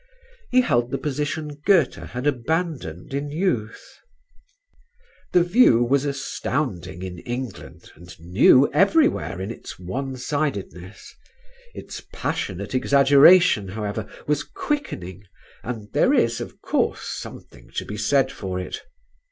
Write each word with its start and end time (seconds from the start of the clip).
He 0.49 0.61
held 0.61 0.89
the 0.89 0.97
position 0.97 1.61
Goethe 1.63 1.93
had 1.93 2.25
abandoned 2.25 3.13
in 3.13 3.29
youth. 3.29 3.99
The 5.31 5.43
view 5.43 5.83
was 5.83 6.05
astounding 6.05 7.03
in 7.03 7.19
England 7.19 7.91
and 7.93 8.19
new 8.19 8.67
everywhere 8.73 9.39
in 9.39 9.51
its 9.51 9.77
onesidedness. 9.79 11.13
Its 11.75 12.01
passionate 12.11 12.73
exaggeration, 12.73 13.67
however, 13.67 14.07
was 14.25 14.41
quickening, 14.43 15.21
and 15.61 15.93
there 15.93 16.15
is, 16.15 16.41
of 16.41 16.63
course, 16.63 17.01
something 17.07 17.69
to 17.75 17.85
be 17.85 17.95
said 17.95 18.31
for 18.31 18.59
it. 18.59 18.81